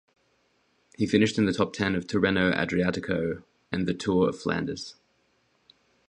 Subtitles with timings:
[0.97, 4.95] He finished in the top ten of Tirreno-Adriatico and the Tour of Flanders.